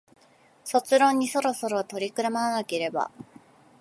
[0.65, 3.11] 卒論にそろそろ取り組まなければ